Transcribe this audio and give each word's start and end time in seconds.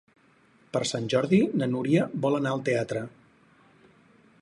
Per 0.77 0.81
Sant 0.91 1.09
Jordi 1.15 1.41
na 1.63 1.69
Núria 1.75 2.09
vol 2.25 2.41
anar 2.41 2.57
al 2.57 2.67
teatre. 2.71 3.07